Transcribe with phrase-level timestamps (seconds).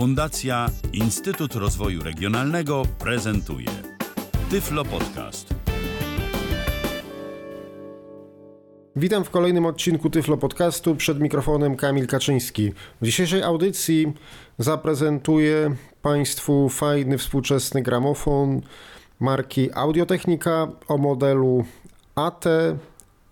[0.00, 3.68] Fundacja Instytut Rozwoju Regionalnego prezentuje
[4.50, 5.54] Tyflo Podcast.
[8.96, 10.96] Witam w kolejnym odcinku Tyflo Podcastu.
[10.96, 12.72] Przed mikrofonem Kamil Kaczyński.
[13.00, 14.12] W dzisiejszej audycji
[14.58, 18.60] zaprezentuję Państwu fajny, współczesny gramofon
[19.20, 21.64] marki Audiotechnika o modelu
[22.14, 22.44] AT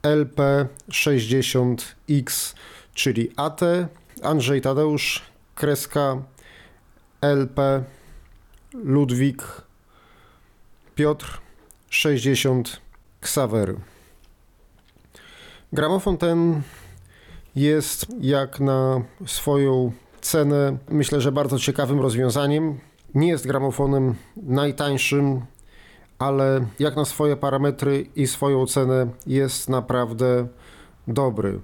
[0.03, 2.55] LP60X,
[2.95, 3.61] czyli AT
[4.23, 5.23] Andrzej Tadeusz,
[5.55, 6.23] kreska
[7.21, 7.85] LP
[8.75, 9.43] Ludwik
[10.95, 11.41] Piotr
[11.91, 12.81] 60
[13.21, 13.77] Ksawery.
[15.73, 16.63] Gramofon ten
[17.57, 22.79] jest jak na swoją cenę, myślę, że bardzo ciekawym rozwiązaniem.
[23.15, 25.41] Nie jest gramofonem najtańszym,
[26.19, 30.49] ale jak na swoje parametry i swoją cenę jest naprawdę
[31.09, 31.61] dobry.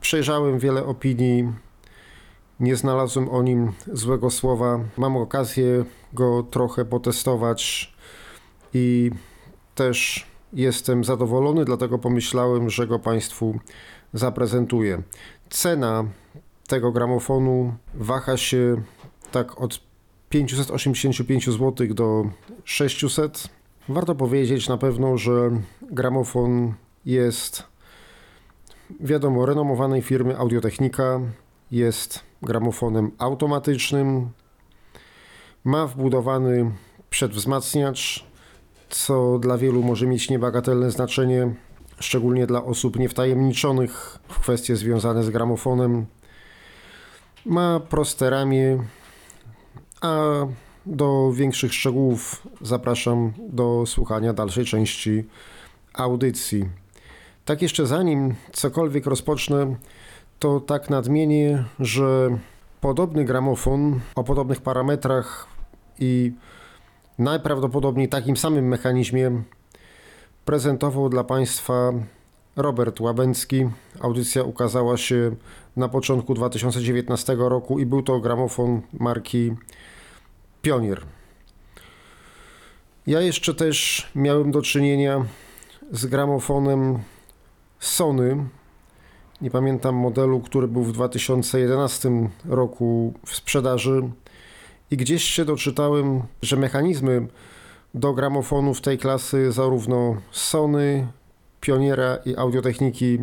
[0.00, 1.52] Przejrzałem wiele opinii,
[2.60, 4.80] nie znalazłem o nim złego słowa.
[4.96, 7.92] Mam okazję go trochę potestować
[8.74, 9.10] i
[9.74, 13.58] też jestem zadowolony, dlatego pomyślałem, że go Państwu
[14.14, 15.02] zaprezentuję.
[15.50, 16.04] Cena
[16.68, 18.82] tego gramofonu waha się
[19.32, 19.80] tak od
[20.28, 22.24] 585 zł do
[22.64, 23.48] 600.
[23.88, 25.50] Warto powiedzieć na pewno, że
[25.90, 27.62] gramofon jest
[29.00, 31.20] wiadomo renomowanej firmy Audiotechnika,
[31.70, 34.30] jest gramofonem automatycznym,
[35.64, 36.70] ma wbudowany
[37.10, 38.24] przedwzmacniacz,
[38.88, 41.54] co dla wielu może mieć niebagatelne znaczenie,
[42.00, 46.06] szczególnie dla osób niewtajemniczonych w kwestie związane z gramofonem.
[47.46, 48.78] Ma proste ramię,
[50.00, 50.24] a
[50.86, 55.24] do większych szczegółów zapraszam do słuchania dalszej części
[55.94, 56.68] audycji.
[57.44, 59.76] Tak jeszcze zanim cokolwiek rozpocznę,
[60.38, 62.38] to tak nadmienię, że
[62.80, 65.46] podobny gramofon o podobnych parametrach
[65.98, 66.32] i
[67.18, 69.42] najprawdopodobniej takim samym mechanizmie
[70.44, 71.92] prezentował dla Państwa
[72.56, 73.68] Robert Łabęcki.
[74.00, 75.36] Audycja ukazała się
[75.76, 79.52] na początku 2019 roku i był to gramofon marki
[80.62, 81.02] Pionier.
[83.06, 85.24] Ja jeszcze też miałem do czynienia
[85.92, 86.98] z gramofonem
[87.78, 88.44] Sony.
[89.40, 92.10] Nie pamiętam modelu, który był w 2011
[92.48, 94.02] roku w sprzedaży.
[94.90, 97.26] I gdzieś się doczytałem, że mechanizmy
[97.94, 101.06] do gramofonów tej klasy zarówno Sony,
[101.60, 103.18] Pioniera i Audiotechniki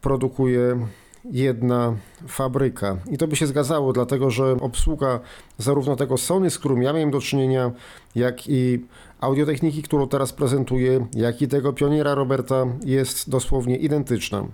[0.00, 0.86] produkuje
[1.24, 1.94] jedna
[2.28, 2.96] fabryka.
[3.10, 5.20] I to by się zgadzało, dlatego że obsługa
[5.58, 7.70] zarówno tego Sony, z którym ja miałem do czynienia,
[8.14, 8.84] jak i
[9.20, 14.46] audiotechniki, którą teraz prezentuję, jak i tego pioniera Roberta jest dosłownie identyczna.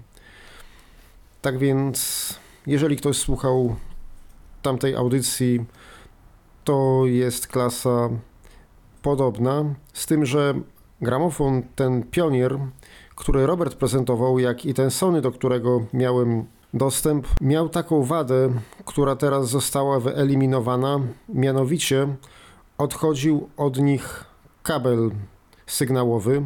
[1.42, 2.34] Tak więc,
[2.66, 3.76] jeżeli ktoś słuchał
[4.62, 5.64] tamtej audycji,
[6.64, 8.08] to jest klasa
[9.02, 10.54] podobna, z tym, że
[11.00, 12.58] gramofon ten pionier,
[13.14, 18.50] który Robert prezentował, jak i ten Sony, do którego miałem dostęp, miał taką wadę,
[18.84, 22.08] która teraz została wyeliminowana, mianowicie
[22.78, 24.24] odchodził od nich
[24.62, 25.10] kabel
[25.66, 26.42] sygnałowy,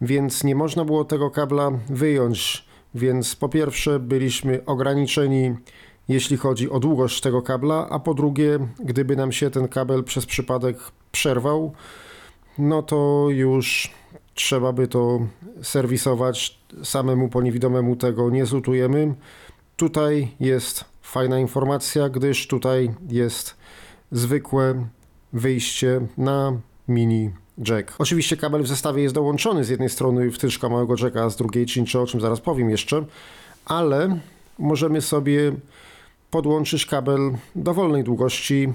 [0.00, 2.65] więc nie można było tego kabla wyjąć.
[2.96, 5.54] Więc po pierwsze byliśmy ograniczeni
[6.08, 10.26] jeśli chodzi o długość tego kabla, a po drugie, gdyby nam się ten kabel przez
[10.26, 10.78] przypadek
[11.12, 11.72] przerwał,
[12.58, 13.90] no to już
[14.34, 15.20] trzeba by to
[15.62, 16.58] serwisować.
[16.82, 19.14] Samemu po niewidomemu tego nie zlutujemy.
[19.76, 23.56] Tutaj jest fajna informacja, gdyż tutaj jest
[24.12, 24.86] zwykłe
[25.32, 27.94] wyjście na mini jack.
[27.98, 31.66] Oczywiście kabel w zestawie jest dołączony z jednej strony wtyczka małego jacka, a z drugiej
[31.66, 33.04] czynczy, o czym zaraz powiem jeszcze,
[33.64, 34.18] ale
[34.58, 35.52] możemy sobie
[36.30, 37.20] podłączyć kabel
[37.54, 38.72] dowolnej długości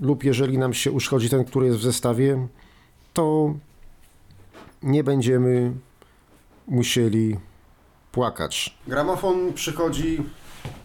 [0.00, 2.46] lub jeżeli nam się uszkodzi ten, który jest w zestawie,
[3.12, 3.54] to
[4.82, 5.72] nie będziemy
[6.68, 7.36] musieli
[8.12, 8.78] płakać.
[8.86, 10.22] Gramofon przychodzi,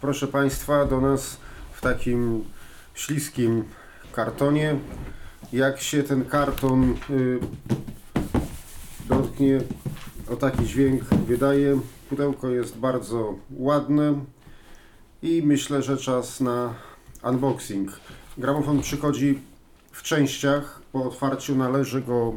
[0.00, 1.36] proszę Państwa, do nas
[1.72, 2.44] w takim
[2.94, 3.64] śliskim
[4.12, 4.76] kartonie.
[5.52, 7.38] Jak się ten karton y,
[9.08, 9.60] dotknie,
[10.30, 11.80] o taki dźwięk wydaje.
[12.08, 14.24] Pudełko jest bardzo ładne
[15.22, 16.74] i myślę, że czas na
[17.22, 18.00] unboxing.
[18.38, 19.38] Gramofon przychodzi
[19.92, 20.82] w częściach.
[20.92, 22.32] Po otwarciu należy go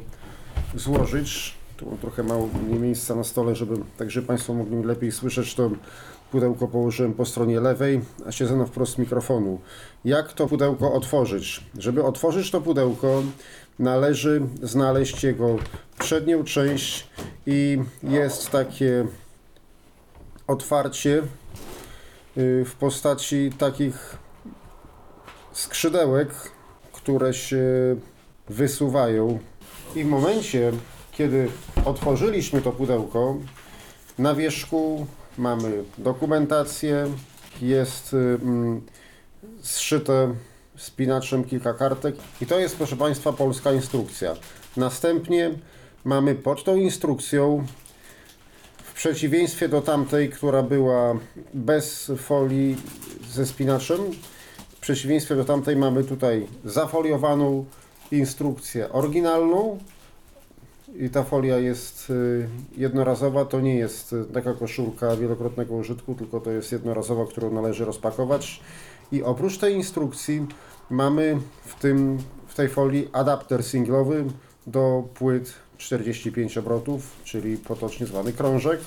[0.76, 1.56] złożyć.
[1.78, 2.50] Tu mam trochę mało
[2.80, 5.72] miejsca na stole, żeby także Państwo mogli lepiej słyszeć, to
[6.34, 9.60] pudełko położyłem po stronie lewej, a siedzę wprost mikrofonu.
[10.06, 11.64] Jak to pudełko otworzyć?
[11.78, 13.24] Żeby otworzyć to pudełko,
[13.80, 15.56] należy znaleźć jego
[16.00, 17.08] przednią część
[17.46, 19.08] i jest takie
[20.48, 21.22] otwarcie
[22.38, 24.18] y, w postaci takich
[25.52, 26.30] skrzydełek,
[26.94, 27.66] które się
[28.50, 29.40] wysuwają.
[29.96, 30.72] I w momencie,
[31.12, 31.50] kiedy
[31.86, 33.38] otworzyliśmy to pudełko,
[34.18, 35.08] na wierzchu
[35.38, 37.08] mamy dokumentację,
[37.62, 38.82] jest mm,
[39.62, 40.34] zszyte
[40.78, 44.36] spinaczem kilka kartek i to jest proszę Państwa polska instrukcja.
[44.78, 45.52] Następnie
[46.04, 47.66] mamy pod tą instrukcją
[48.78, 51.16] w przeciwieństwie do tamtej, która była
[51.54, 52.78] bez folii
[53.32, 54.00] ze spinaczem,
[54.70, 57.66] w przeciwieństwie do tamtej mamy tutaj zafoliowaną
[58.12, 59.80] instrukcję oryginalną
[60.96, 62.48] i ta folia jest y,
[62.78, 67.86] jednorazowa, to nie jest y, taka koszulka wielokrotnego użytku, tylko to jest jednorazowa, którą należy
[67.86, 68.62] rozpakować.
[69.12, 70.46] I oprócz tej instrukcji
[70.90, 72.18] mamy w, tym,
[72.48, 74.26] w tej folii adapter singlowy
[74.68, 78.80] do płyt 45 obrotów, czyli potocznie zwany krążek.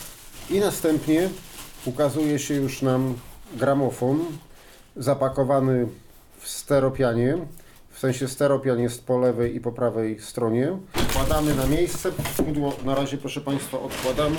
[0.50, 1.28] I następnie
[1.84, 3.14] ukazuje się już nam
[3.56, 4.24] gramofon
[4.96, 5.88] zapakowany
[6.38, 7.38] w steropianie.
[7.96, 10.78] W sensie steropian jest po lewej i po prawej stronie.
[10.94, 12.12] Wkładamy na miejsce.
[12.36, 14.36] Pudło na razie, proszę Państwa, odkładamy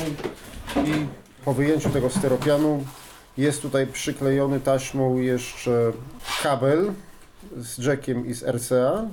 [0.75, 1.05] i
[1.45, 2.85] po wyjęciu tego steropianu
[3.37, 5.91] jest tutaj przyklejony taśmą jeszcze
[6.43, 6.93] kabel
[7.55, 9.07] z jackiem i z RCA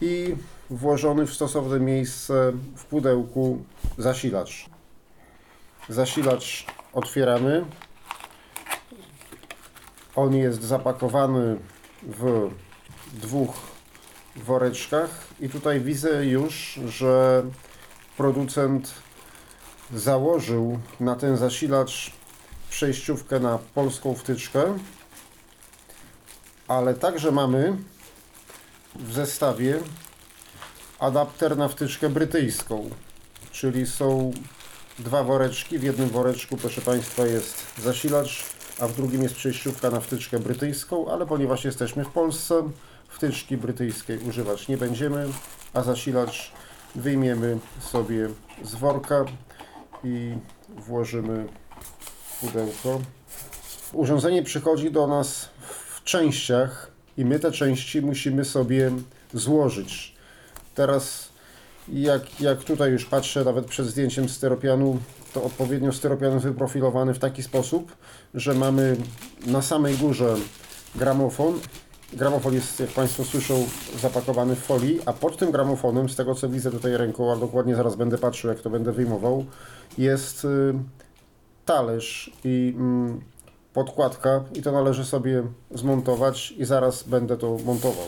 [0.00, 0.36] i
[0.70, 3.62] włożony w stosowne miejsce w pudełku
[3.98, 4.70] zasilacz.
[5.88, 7.64] Zasilacz otwieramy.
[10.16, 11.58] On jest zapakowany
[12.02, 12.50] w
[13.14, 13.75] dwóch
[14.44, 15.10] woreczkach.
[15.40, 17.42] I tutaj widzę już, że
[18.16, 18.94] producent
[19.94, 22.12] założył na ten zasilacz
[22.70, 24.78] przejściówkę na polską wtyczkę,
[26.68, 27.76] ale także mamy
[28.94, 29.80] w zestawie
[30.98, 32.90] adapter na wtyczkę brytyjską,
[33.52, 34.32] czyli są
[34.98, 35.78] dwa woreczki.
[35.78, 38.44] W jednym woreczku, proszę Państwa, jest zasilacz,
[38.80, 42.70] a w drugim jest przejściówka na wtyczkę brytyjską, ale ponieważ jesteśmy w Polsce,
[43.16, 45.28] wtyczki brytyjskiej używać nie będziemy,
[45.74, 46.52] a zasilacz
[46.94, 48.28] wyjmiemy sobie
[48.64, 49.24] z worka
[50.04, 50.32] i
[50.68, 51.46] włożymy
[52.40, 53.00] pudełko.
[53.92, 55.48] Urządzenie przychodzi do nas
[55.94, 58.90] w częściach i my te części musimy sobie
[59.34, 60.14] złożyć.
[60.74, 61.28] Teraz
[61.88, 64.98] jak, jak tutaj już patrzę nawet przed zdjęciem steropianu,
[65.32, 67.96] to odpowiednio steropian wyprofilowany w taki sposób,
[68.34, 68.96] że mamy
[69.46, 70.36] na samej górze
[70.94, 71.60] gramofon.
[72.12, 73.66] Gramofon jest, jak Państwo słyszą,
[74.00, 77.76] zapakowany w folii, a pod tym gramofonem, z tego co widzę tutaj ręką, a dokładnie
[77.76, 79.44] zaraz będę patrzył, jak to będę wyjmował,
[79.98, 80.74] jest y,
[81.64, 83.20] talerz i mm,
[83.72, 85.42] podkładka i to należy sobie
[85.74, 88.06] zmontować i zaraz będę to montował.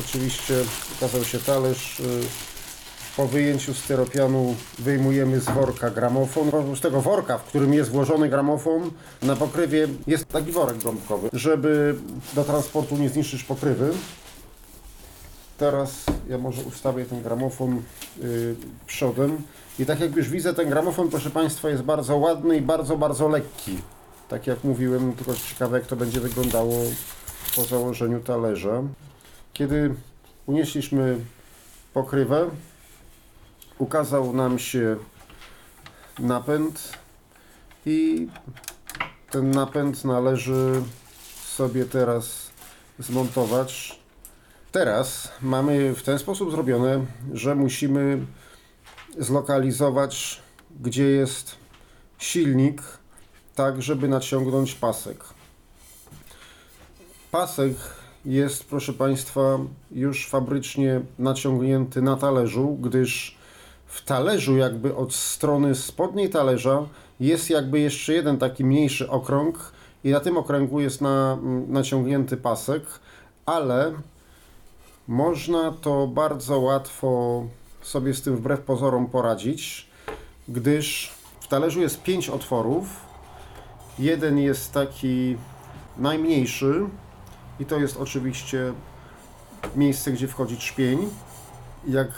[0.00, 0.54] Oczywiście
[0.96, 2.00] ukazał się talerz.
[2.00, 2.55] y,
[3.16, 6.76] Po wyjęciu steropianu wyjmujemy z worka gramofon.
[6.76, 8.90] Z tego worka, w którym jest włożony gramofon,
[9.22, 11.94] na pokrywie jest taki worek gąbkowy, żeby
[12.34, 13.92] do transportu nie zniszczyć pokrywy.
[15.58, 17.82] Teraz ja może ustawię ten gramofon
[18.22, 19.42] y, przodem.
[19.78, 23.28] I tak jak już widzę, ten gramofon, proszę Państwa, jest bardzo ładny i bardzo, bardzo
[23.28, 23.78] lekki.
[24.28, 26.74] Tak jak mówiłem, tylko ciekawe jak to będzie wyglądało
[27.56, 28.82] po założeniu talerza.
[29.52, 29.94] Kiedy
[30.46, 31.18] unieśliśmy
[31.94, 32.50] pokrywę,
[33.78, 34.96] ukazał nam się
[36.18, 36.92] napęd
[37.86, 38.28] i
[39.30, 40.82] ten napęd należy
[41.44, 42.50] sobie teraz
[42.98, 44.00] zmontować.
[44.72, 48.26] Teraz mamy w ten sposób zrobione, że musimy
[49.18, 50.42] zlokalizować,
[50.80, 51.56] gdzie jest
[52.18, 52.82] silnik,
[53.54, 55.24] tak żeby naciągnąć pasek.
[57.30, 57.76] Pasek
[58.24, 59.58] jest, proszę Państwa,
[59.90, 63.36] już fabrycznie naciągnięty na talerzu, gdyż
[63.86, 66.86] w talerzu, jakby od strony spodniej talerza,
[67.20, 69.72] jest jakby jeszcze jeden taki mniejszy okrąg,
[70.04, 71.38] i na tym okręgu jest na,
[71.68, 72.82] naciągnięty pasek,
[73.46, 73.92] ale
[75.08, 77.42] można to bardzo łatwo
[77.82, 79.88] sobie z tym wbrew pozorom poradzić,
[80.48, 82.86] gdyż w talerzu jest pięć otworów.
[83.98, 85.36] Jeden jest taki
[85.98, 86.86] najmniejszy
[87.60, 88.72] i to jest oczywiście
[89.76, 91.10] miejsce, gdzie wchodzi trzpień.
[91.88, 92.08] Jak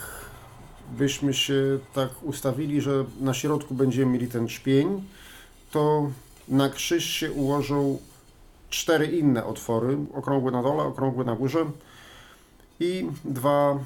[0.91, 5.05] byśmy się tak ustawili, że na środku będziemy mieli ten trzpień,
[5.71, 6.11] to
[6.49, 7.99] na krzyż się ułożą
[8.71, 11.67] cztery inne otwory, okrągłe na dole, okrągłe na górze
[12.81, 13.79] i dwa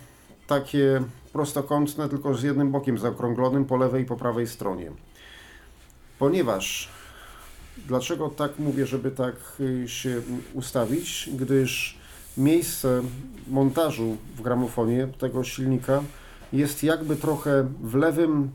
[0.46, 4.90] takie prostokątne, tylko z jednym bokiem zaokrąglonym po lewej i po prawej stronie.
[6.18, 6.88] Ponieważ,
[7.86, 10.22] dlaczego tak mówię, żeby tak y, się
[10.54, 11.30] ustawić?
[11.32, 11.98] Gdyż
[12.36, 13.02] miejsce
[13.48, 16.02] montażu w gramofonie tego silnika
[16.52, 18.50] jest jakby trochę w lewym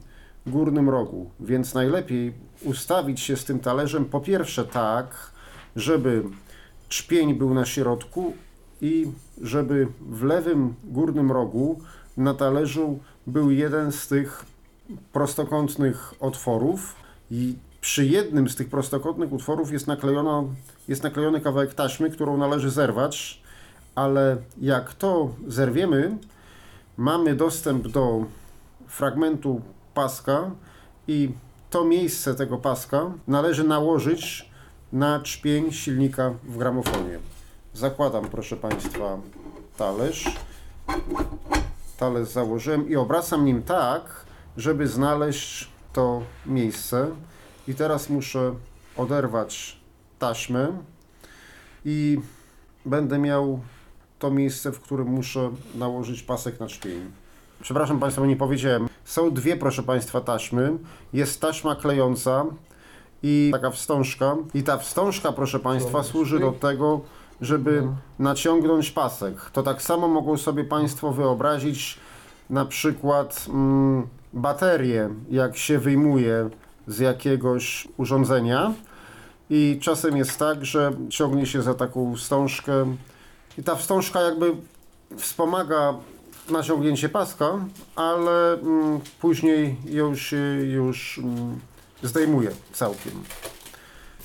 [0.47, 4.05] górnym rogu, więc najlepiej ustawić się z tym talerzem.
[4.05, 5.31] Po pierwsze tak,
[5.75, 6.23] żeby
[6.89, 8.33] trzpień był na środku,
[8.81, 9.11] i
[9.41, 11.79] żeby w lewym górnym rogu
[12.17, 14.45] na talerzu był jeden z tych
[15.13, 16.95] prostokątnych otworów
[17.31, 20.43] i przy jednym z tych prostokątnych utworów jest, naklejona,
[20.87, 23.41] jest naklejony kawałek taśmy, którą należy zerwać,
[23.95, 26.17] ale jak to zerwiemy,
[26.97, 28.25] mamy dostęp do
[28.87, 29.61] fragmentu
[29.93, 30.51] paska
[31.07, 31.31] i
[31.69, 34.49] to miejsce tego paska należy nałożyć
[34.93, 37.19] na czpień silnika w gramofonie.
[37.73, 39.17] Zakładam, proszę Państwa,
[39.77, 40.37] talerz.
[41.97, 44.25] Talerz założyłem i obracam nim tak,
[44.57, 47.07] żeby znaleźć to miejsce.
[47.67, 48.55] I teraz muszę
[48.97, 49.77] oderwać
[50.19, 50.77] taśmę
[51.85, 52.19] i
[52.85, 53.59] będę miał
[54.19, 57.11] to miejsce, w którym muszę nałożyć pasek na czpień.
[57.61, 58.89] Przepraszam Państwa, nie powiedziałem.
[59.05, 60.77] Są dwie, proszę Państwa, taśmy.
[61.13, 62.45] Jest taśma klejąca
[63.23, 64.35] i taka wstążka.
[64.53, 67.01] I ta wstążka, proszę Państwa, służy do tego,
[67.41, 67.87] żeby
[68.19, 69.49] naciągnąć pasek.
[69.53, 71.99] To tak samo mogą sobie Państwo wyobrazić
[72.49, 76.49] na przykład mm, baterię, jak się wyjmuje
[76.87, 78.73] z jakiegoś urządzenia.
[79.49, 82.95] I czasem jest tak, że ciągnie się za taką wstążkę
[83.57, 84.55] i ta wstążka jakby
[85.17, 85.93] wspomaga
[86.49, 87.59] naciągnięcie paska,
[87.95, 91.59] ale mm, później ją się już mm,
[92.03, 93.23] zdejmuje całkiem.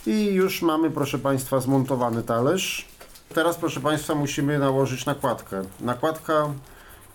[0.07, 2.89] I już mamy, proszę Państwa, zmontowany talerz.
[3.35, 5.63] Teraz, proszę Państwa, musimy nałożyć nakładkę.
[5.81, 6.53] Nakładka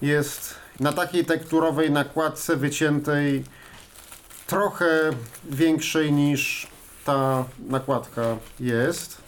[0.01, 3.43] jest na takiej tekturowej nakładce wyciętej
[4.47, 5.09] trochę
[5.49, 6.67] większej niż
[7.05, 8.21] ta nakładka
[8.59, 9.26] jest.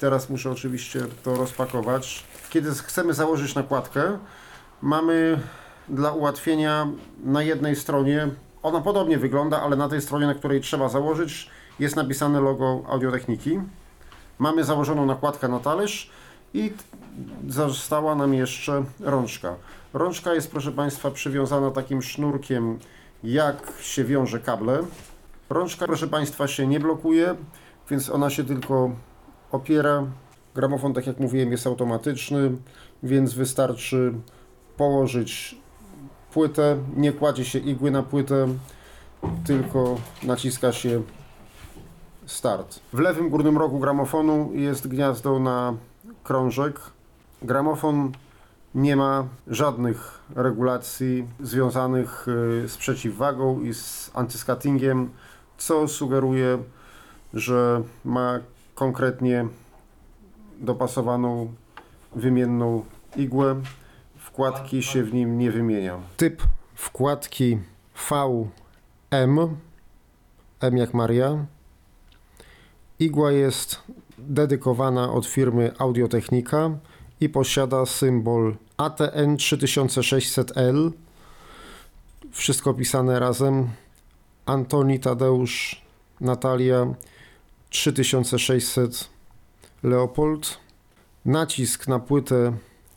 [0.00, 2.24] Teraz muszę oczywiście to rozpakować.
[2.50, 4.18] Kiedy chcemy założyć nakładkę,
[4.82, 5.40] mamy
[5.88, 6.88] dla ułatwienia
[7.24, 8.28] na jednej stronie,
[8.62, 13.60] ona podobnie wygląda, ale na tej stronie, na której trzeba założyć, jest napisane logo audiotechniki.
[14.38, 16.10] Mamy założoną nakładkę na talerz
[16.54, 16.72] i
[17.48, 19.54] została nam jeszcze rączka.
[19.94, 22.78] Rączka jest, proszę Państwa, przywiązana takim sznurkiem,
[23.24, 24.82] jak się wiąże kable.
[25.50, 27.34] Rączka, proszę Państwa, się nie blokuje,
[27.90, 28.90] więc ona się tylko
[29.52, 30.04] opiera.
[30.54, 32.50] Gramofon, tak jak mówiłem, jest automatyczny,
[33.02, 34.12] więc wystarczy
[34.76, 35.56] położyć
[36.32, 38.48] płytę, nie kładzie się igły na płytę,
[39.46, 41.02] tylko naciska się
[42.26, 42.80] start.
[42.92, 45.74] W lewym górnym rogu gramofonu jest gniazdo na
[46.24, 46.80] krążek.
[47.42, 48.12] Gramofon
[48.74, 52.28] nie ma żadnych regulacji związanych
[52.64, 55.10] y, z przeciwwagą i z antyskattingiem,
[55.58, 56.58] co sugeruje,
[57.34, 58.38] że ma
[58.78, 59.46] konkretnie
[60.58, 61.54] dopasowaną
[62.14, 62.84] wymienną
[63.16, 63.62] igłę.
[64.16, 66.00] Wkładki się w nim nie wymienia.
[66.16, 66.42] Typ
[66.74, 67.58] wkładki
[68.10, 69.38] VM,
[70.60, 71.46] M jak Maria.
[72.98, 73.82] Igła jest
[74.18, 76.70] dedykowana od firmy Audiotechnika
[77.20, 80.90] i posiada symbol ATN 3600L.
[82.32, 83.68] Wszystko pisane razem.
[84.46, 85.82] Antoni Tadeusz
[86.20, 86.86] Natalia
[87.70, 89.08] 3600
[89.82, 90.58] Leopold.
[91.24, 92.52] Nacisk na płytę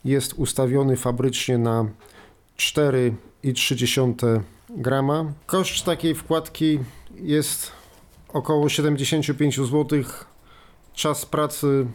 [0.06, 1.86] jest ustawiony fabrycznie na
[2.58, 5.34] 4,3 grama.
[5.46, 6.80] Koszt takiej wkładki
[7.16, 7.72] jest
[8.34, 9.86] około 75 zł.
[10.94, 11.88] Czas pracy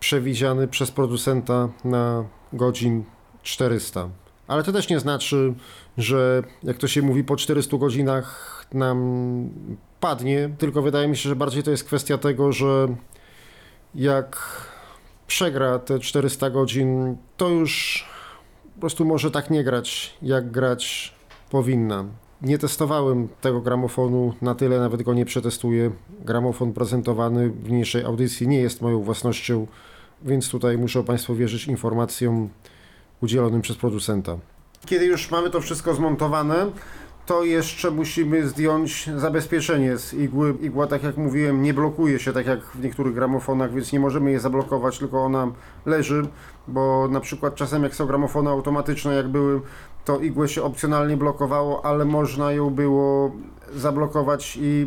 [0.00, 3.04] przewidziany przez producenta na godzin
[3.42, 4.08] 400.
[4.48, 5.54] Ale to też nie znaczy,
[5.98, 9.50] że jak to się mówi, po 400 godzinach nam
[10.00, 12.88] padnie, tylko wydaje mi się, że bardziej to jest kwestia tego, że
[13.94, 14.38] jak
[15.26, 18.04] przegra te 400 godzin, to już
[18.74, 21.14] po prostu może tak nie grać, jak grać
[21.50, 22.04] powinna.
[22.42, 25.90] Nie testowałem tego gramofonu na tyle, nawet go nie przetestuję.
[26.24, 29.66] Gramofon prezentowany w niniejszej audycji nie jest moją własnością,
[30.22, 32.48] więc tutaj muszę Państwu wierzyć informacjom
[33.22, 34.38] udzielonym przez producenta.
[34.86, 36.66] Kiedy już mamy to wszystko zmontowane,
[37.26, 40.54] to jeszcze musimy zdjąć zabezpieczenie z igły.
[40.60, 44.30] Igła, tak jak mówiłem, nie blokuje się tak jak w niektórych gramofonach, więc nie możemy
[44.30, 45.52] jej zablokować, tylko ona
[45.86, 46.28] leży,
[46.68, 49.60] bo na przykład czasem jak są gramofony automatyczne, jak były,
[50.04, 53.32] to igłę się opcjonalnie blokowało, ale można ją było
[53.74, 54.86] zablokować i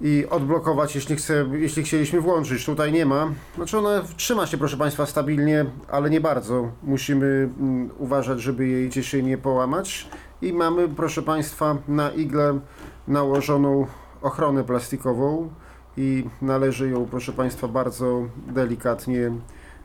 [0.00, 2.64] i odblokować, jeśli, chce, jeśli chcieliśmy włączyć.
[2.64, 3.32] Tutaj nie ma.
[3.56, 6.72] Znaczy ona trzyma się, proszę Państwa, stabilnie, ale nie bardzo.
[6.82, 7.26] Musimy
[7.60, 10.08] mm, uważać, żeby jej się nie połamać.
[10.42, 12.60] I mamy, proszę Państwa, na iglę
[13.08, 13.86] nałożoną
[14.22, 15.50] ochronę plastikową
[15.96, 19.30] i należy ją, proszę Państwa, bardzo delikatnie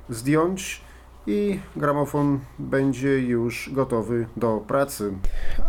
[0.09, 0.81] zdjąć
[1.27, 5.13] i gramofon będzie już gotowy do pracy.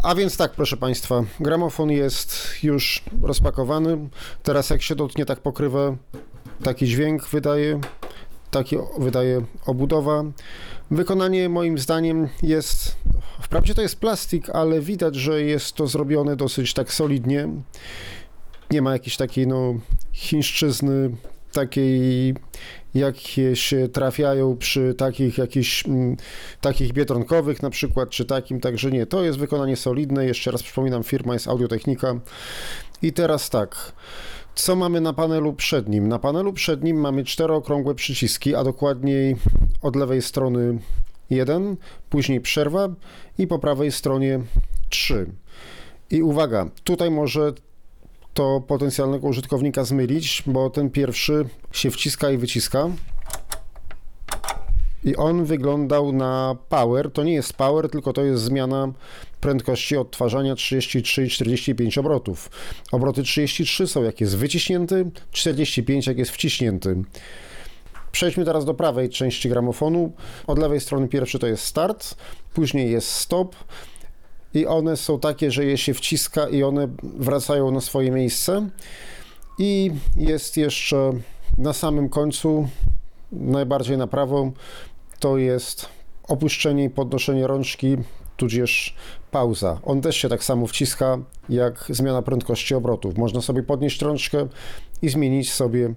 [0.02, 4.08] A więc tak, proszę Państwa, gramofon jest już rozpakowany.
[4.42, 5.94] Teraz jak się dotknie tak pokrywa,
[6.62, 7.80] taki dźwięk wydaje.
[8.54, 10.24] Takie wydaje obudowa.
[10.90, 12.96] Wykonanie moim zdaniem jest,
[13.40, 17.48] wprawdzie to jest plastik, ale widać, że jest to zrobione dosyć tak solidnie.
[18.70, 19.74] Nie ma jakiejś takiej no
[20.12, 21.10] chińszczyzny,
[21.52, 22.34] takiej
[22.94, 26.16] jakie się trafiają przy takich jakichś m,
[26.60, 31.02] takich biedronkowych na przykład, czy takim, także nie, to jest wykonanie solidne, jeszcze raz przypominam,
[31.02, 32.20] firma jest Audiotechnika
[33.02, 33.92] i teraz tak,
[34.54, 36.08] co mamy na panelu przednim?
[36.08, 39.36] Na panelu przednim mamy cztery okrągłe przyciski, a dokładniej
[39.82, 40.78] od lewej strony
[41.30, 41.76] jeden,
[42.10, 42.88] później przerwa
[43.38, 44.40] i po prawej stronie
[44.90, 45.26] trzy.
[46.10, 47.52] I uwaga, tutaj może
[48.34, 52.88] to potencjalnego użytkownika zmylić, bo ten pierwszy się wciska i wyciska.
[55.04, 57.10] I on wyglądał na power.
[57.10, 58.92] To nie jest power, tylko to jest zmiana
[59.40, 62.50] prędkości odtwarzania 33 i 45 obrotów.
[62.92, 67.02] Obroty 33 są jak jest wyciśnięty, 45 jak jest wciśnięty.
[68.12, 70.12] Przejdźmy teraz do prawej części gramofonu.
[70.46, 72.14] Od lewej strony pierwszy to jest start,
[72.54, 73.56] później jest stop
[74.54, 78.68] i one są takie, że je się wciska i one wracają na swoje miejsce.
[79.58, 81.12] I jest jeszcze
[81.58, 82.68] na samym końcu,
[83.32, 84.52] najbardziej na prawo,
[85.24, 85.88] to jest
[86.28, 87.96] opuszczenie i podnoszenie rączki,
[88.36, 88.94] tudzież
[89.30, 89.80] pauza.
[89.84, 93.18] On też się tak samo wciska jak zmiana prędkości obrotów.
[93.18, 94.48] Można sobie podnieść rączkę
[95.02, 95.94] i zmienić sobie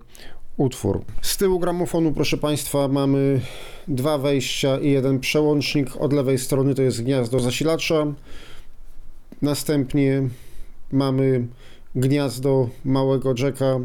[0.58, 1.02] utwór.
[1.22, 3.42] Z tyłu gramofonu, proszę Państwa, mamy
[3.88, 5.90] dwa wejścia i jeden przełącznik.
[6.00, 8.06] Od lewej strony to jest gniazdo zasilacza.
[9.42, 10.24] Następnie
[10.92, 11.48] mamy
[11.96, 13.80] gniazdo małego jacka,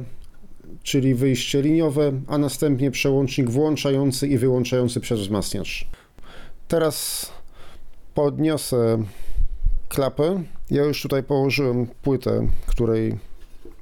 [0.82, 5.88] czyli wyjście liniowe, a następnie przełącznik włączający i wyłączający przez wzmacniacz.
[6.68, 7.30] Teraz
[8.14, 9.04] podniosę
[9.88, 10.42] klapę.
[10.70, 13.18] Ja już tutaj położyłem płytę, której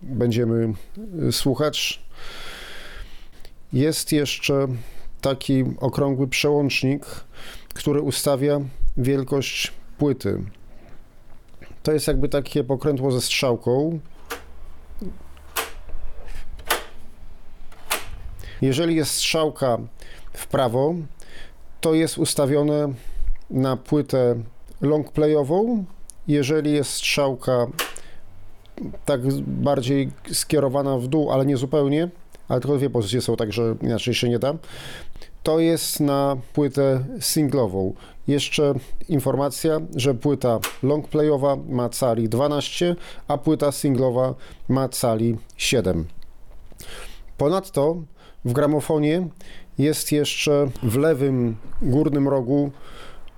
[0.03, 0.73] będziemy
[1.31, 2.03] słuchać.
[3.73, 4.67] Jest jeszcze
[5.21, 7.07] taki okrągły przełącznik,
[7.75, 8.61] który ustawia
[8.97, 10.43] wielkość płyty.
[11.83, 13.99] To jest jakby takie pokrętło ze strzałką.
[18.63, 19.79] Jeżeli jest strzałka
[20.33, 20.95] w prawo,
[21.81, 22.93] to jest ustawione
[23.51, 24.35] na płytę
[24.81, 25.85] longplayową.
[26.29, 27.67] Jeżeli jest strzałka
[29.05, 32.09] tak bardziej skierowana w dół, ale nie zupełnie,
[32.49, 34.55] ale tylko dwie pozycje są, także inaczej się nie da,
[35.43, 37.93] to jest na płytę singlową.
[38.29, 38.75] Jeszcze
[39.09, 42.97] informacja, że płyta longplayowa ma cali 12,
[43.29, 44.35] a płyta singlowa
[44.69, 46.05] ma cali 7.
[47.37, 47.97] Ponadto
[48.45, 49.29] w gramofonie
[49.79, 52.71] jest jeszcze w lewym górnym rogu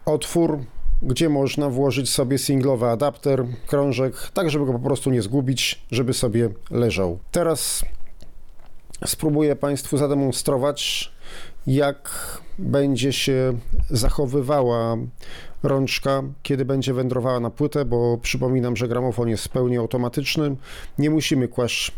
[0.05, 0.59] otwór,
[1.03, 6.15] gdzie można włożyć sobie singlowy adapter, krążek, tak żeby go po prostu nie zgubić, żeby
[6.15, 7.19] sobie leżał.
[7.31, 7.85] Teraz
[9.07, 11.13] spróbuję Państwu zademonstrować,
[11.67, 12.11] jak
[12.59, 13.59] będzie się
[13.91, 14.97] zachowywała
[15.63, 20.57] rączka, kiedy będzie wędrowała na płytę, bo przypominam, że gramofon jest pełni automatyczny.
[20.99, 21.93] Nie musimy kłaść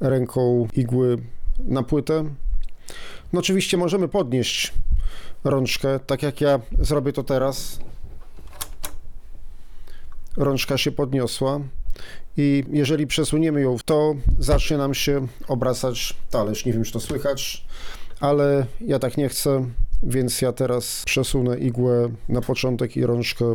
[0.00, 1.18] ręką igły
[1.58, 2.24] na płytę.
[3.32, 4.72] No oczywiście możemy podnieść
[5.44, 7.78] rączkę, tak jak ja zrobię to teraz.
[10.36, 11.60] Rączka się podniosła
[12.36, 16.64] i jeżeli przesuniemy ją, to zacznie nam się obracać talerz.
[16.64, 17.64] Nie wiem, czy to słychać,
[18.20, 19.66] ale ja tak nie chcę,
[20.02, 23.54] więc ja teraz przesunę igłę na początek i rączkę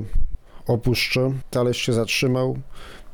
[0.68, 1.34] opuszczę.
[1.50, 2.58] Talerz się zatrzymał,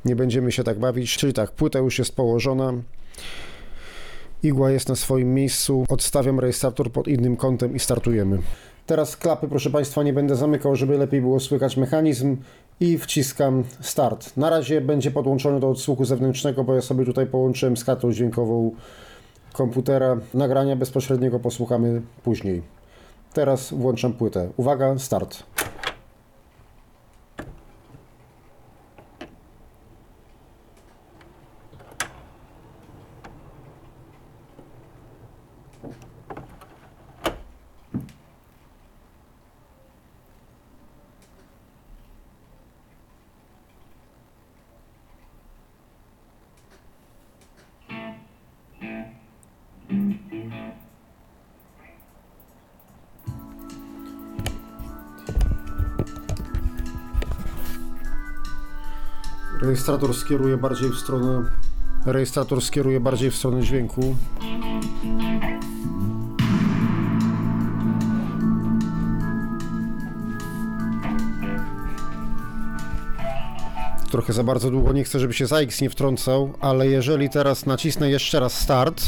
[0.05, 2.73] nie będziemy się tak bawić, czyli tak, płyta już jest położona.
[4.43, 8.39] Igła jest na swoim miejscu, odstawiam rejestrator pod innym kątem i startujemy.
[8.85, 12.37] Teraz klapy, proszę Państwa, nie będę zamykał, żeby lepiej było słychać mechanizm
[12.79, 14.37] i wciskam start.
[14.37, 18.71] Na razie będzie podłączony do odsłuchu zewnętrznego, bo ja sobie tutaj połączyłem z kartą dźwiękową
[19.53, 20.17] komputera.
[20.33, 22.61] Nagrania bezpośredniego posłuchamy później.
[23.33, 24.49] Teraz włączam płytę.
[24.57, 25.43] Uwaga, start.
[59.87, 61.43] Rejestrator skieruje bardziej w stronę
[62.05, 64.15] rejestrator skieruje bardziej w stronę dźwięku.
[74.11, 78.09] Trochę za bardzo długo nie chcę, żeby się ZX nie wtrącał, ale jeżeli teraz nacisnę
[78.09, 79.03] jeszcze raz start,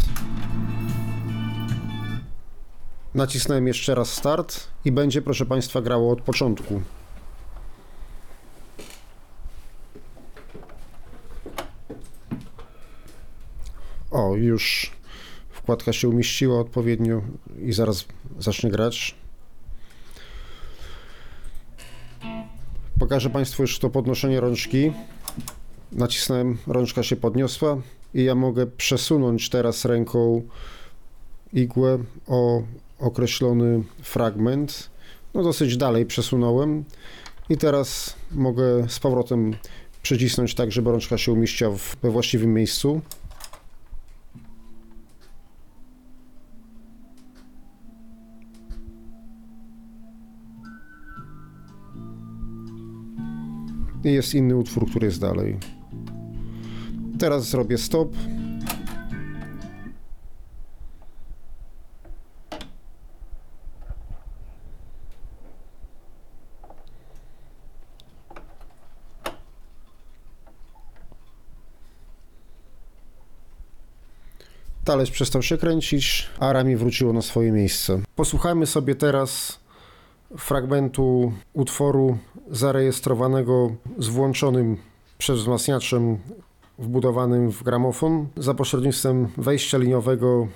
[3.16, 6.82] Nacisnąłem jeszcze raz start i będzie, proszę Państwa, grało od początku.
[14.12, 14.92] O, już
[15.50, 17.22] wkładka się umieściła odpowiednio
[17.66, 18.06] i zaraz
[18.40, 19.16] zacznie grać.
[23.00, 24.92] Pokażę Państwu już to podnoszenie rączki.
[25.92, 27.78] Nacisnąłem, rączka się podniosła
[28.14, 30.42] i ja mogę przesunąć teraz ręką
[31.54, 32.62] igłę o
[33.00, 34.90] określony fragment.
[35.34, 36.84] No dosyć dalej przesunąłem
[37.50, 39.56] i teraz mogę z powrotem
[40.02, 43.02] przycisnąć tak, żeby rączka się umieściła we właściwym miejscu.
[54.10, 55.58] I jest inny utwór, który jest dalej.
[57.20, 58.14] Teraz zrobię stop.
[74.86, 78.02] Talerz przestał się kręcić, a ramię wróciło na swoje miejsce.
[78.16, 79.60] Posłuchajmy sobie teraz
[80.38, 82.18] fragmentu utworu
[82.52, 84.78] zarejestrowanego z włączonym
[85.18, 86.18] przez wzmacniaczem
[86.80, 90.48] wbudowanym w gramofon za pośrednictwem wejścia liniowego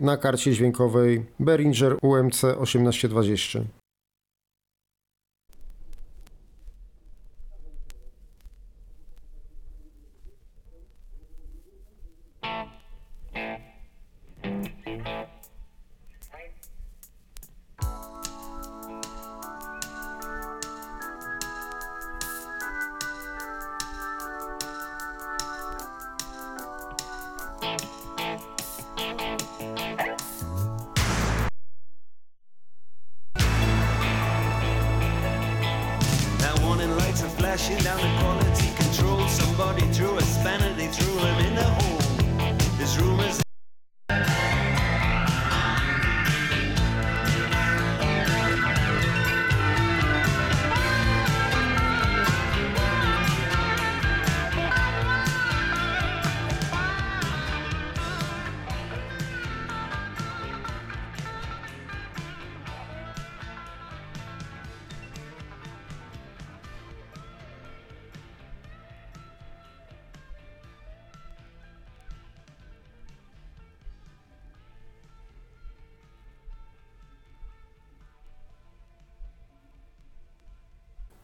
[0.00, 3.60] na karcie dźwiękowej Behringer UMC 1820.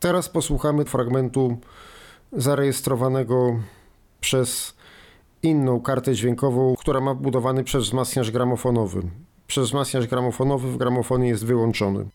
[0.00, 1.58] Teraz posłuchamy fragmentu
[2.32, 3.60] zarejestrowanego
[4.20, 4.74] przez
[5.42, 9.02] inną kartę dźwiękową, która ma budowany przez wzmacniacz gramofonowy.
[9.46, 12.08] Przez wzmacniacz gramofonowy w gramofonie jest wyłączony.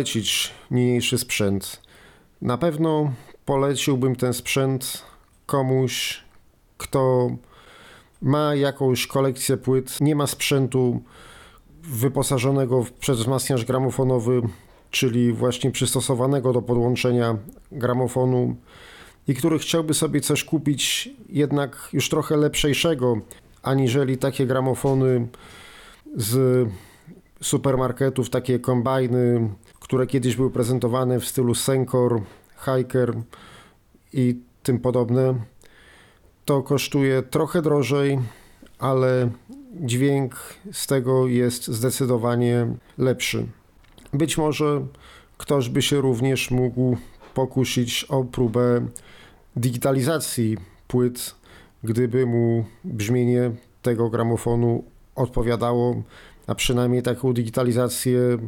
[0.00, 1.82] Polecić niniejszy sprzęt?
[2.42, 3.12] Na pewno
[3.44, 5.02] poleciłbym ten sprzęt
[5.46, 6.24] komuś,
[6.78, 7.30] kto
[8.22, 11.02] ma jakąś kolekcję płyt, nie ma sprzętu
[11.82, 14.42] wyposażonego przez wzmacniacz gramofonowy,
[14.90, 17.36] czyli właśnie przystosowanego do podłączenia
[17.72, 18.56] gramofonu
[19.28, 23.16] i który chciałby sobie coś kupić jednak już trochę lepszejszego,
[23.62, 25.28] aniżeli takie gramofony
[26.16, 26.68] z
[27.42, 29.50] supermarketów, takie kombajny,
[29.90, 32.22] które kiedyś były prezentowane w stylu Senkor,
[32.64, 33.14] Hiker
[34.12, 35.34] i tym podobne.
[36.44, 38.18] To kosztuje trochę drożej,
[38.78, 39.30] ale
[39.80, 40.34] dźwięk
[40.72, 42.66] z tego jest zdecydowanie
[42.98, 43.46] lepszy.
[44.12, 44.86] Być może
[45.38, 46.96] ktoś by się również mógł
[47.34, 48.86] pokusić o próbę
[49.56, 50.56] digitalizacji
[50.88, 51.34] płyt,
[51.84, 53.50] gdyby mu brzmienie
[53.82, 56.02] tego gramofonu odpowiadało,
[56.46, 58.38] a przynajmniej taką digitalizację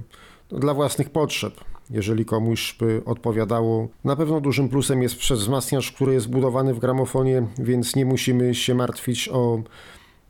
[0.53, 1.61] dla własnych potrzeb.
[1.91, 7.47] Jeżeli komuś by odpowiadało, na pewno dużym plusem jest wzmacniacz, który jest budowany w gramofonie,
[7.59, 9.63] więc nie musimy się martwić o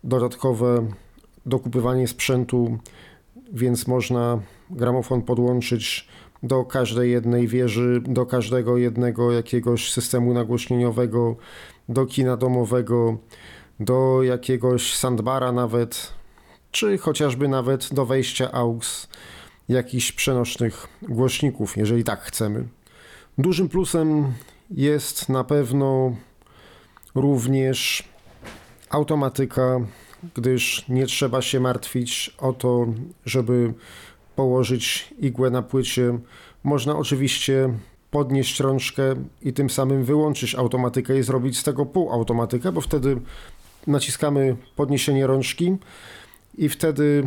[0.05, 0.87] dodatkowe
[1.47, 2.79] dokupywanie sprzętu,
[3.53, 6.09] więc można gramofon podłączyć
[6.43, 11.37] do każdej jednej wieży, do każdego jednego jakiegoś systemu nagłośnieniowego,
[11.89, 13.17] do kina domowego,
[13.81, 16.13] do jakiegoś sandbara nawet,
[16.71, 19.09] czy chociażby nawet do wejścia AUX
[19.69, 22.65] jakichś przenośnych głośników, jeżeli tak chcemy.
[23.39, 24.33] Dużym plusem
[24.71, 26.17] jest na pewno
[27.15, 28.05] również
[28.91, 29.81] automatyka,
[30.35, 32.87] gdyż nie trzeba się martwić o to,
[33.27, 33.75] żeby
[34.37, 36.19] położyć igłę na płycie.
[36.65, 37.75] Można oczywiście
[38.11, 39.03] podnieść rączkę
[39.43, 43.21] i tym samym wyłączyć automatykę i zrobić z tego półautomatykę, bo wtedy
[43.87, 45.77] naciskamy podniesienie rączki
[46.59, 47.25] i wtedy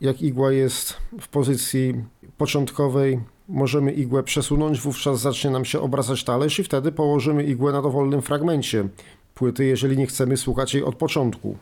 [0.00, 1.94] jak igła jest w pozycji
[2.38, 7.82] początkowej, możemy igłę przesunąć, wówczas zacznie nam się obracać talerz i wtedy położymy igłę na
[7.82, 8.88] dowolnym fragmencie
[9.34, 11.56] płyty, jeżeli nie chcemy słuchać jej od początku.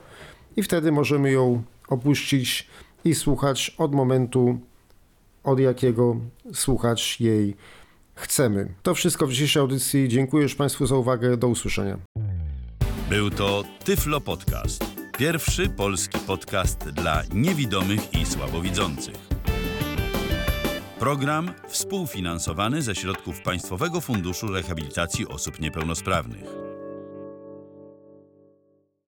[0.56, 2.68] I wtedy możemy ją opuścić
[3.04, 4.58] i słuchać od momentu,
[5.44, 6.16] od jakiego
[6.52, 7.56] słuchać jej
[8.14, 8.74] chcemy.
[8.82, 10.08] To wszystko w dzisiejszej audycji.
[10.08, 11.36] Dziękuję już Państwu za uwagę.
[11.36, 11.98] Do usłyszenia.
[13.10, 15.03] Był to Tyflo Podcast.
[15.18, 19.14] Pierwszy polski podcast dla niewidomych i słabowidzących.
[20.98, 26.73] Program współfinansowany ze środków Państwowego Funduszu Rehabilitacji Osób Niepełnosprawnych.